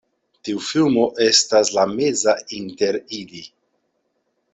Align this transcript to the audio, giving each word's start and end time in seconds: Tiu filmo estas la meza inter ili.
Tiu 0.47 0.61
filmo 0.67 1.03
estas 1.25 1.71
la 1.75 1.83
meza 1.91 2.35
inter 2.61 2.97
ili. 3.19 3.43